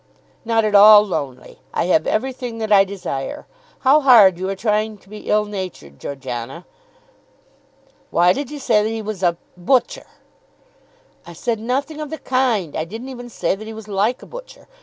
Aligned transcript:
"Not 0.43 0.65
at 0.65 0.73
all 0.73 1.05
lonely. 1.05 1.59
I 1.75 1.85
have 1.85 2.07
everything 2.07 2.57
that 2.57 2.71
I 2.71 2.83
desire. 2.83 3.45
How 3.81 4.01
hard 4.01 4.39
you 4.39 4.49
are 4.49 4.55
trying 4.55 4.97
to 4.97 5.09
be 5.09 5.29
ill 5.29 5.45
natured, 5.45 5.99
Georgiana." 5.99 6.65
"Why 8.09 8.33
did 8.33 8.49
you 8.49 8.57
say 8.57 8.81
that 8.81 8.89
he 8.89 9.03
was 9.03 9.21
a 9.21 9.37
butcher?" 9.55 10.07
"I 11.23 11.33
said 11.33 11.59
nothing 11.59 12.01
of 12.01 12.09
the 12.09 12.17
kind. 12.17 12.75
I 12.75 12.83
didn't 12.83 13.09
even 13.09 13.29
say 13.29 13.53
that 13.53 13.67
he 13.67 13.73
was 13.73 13.87
like 13.87 14.23
a 14.23 14.25
butcher. 14.25 14.67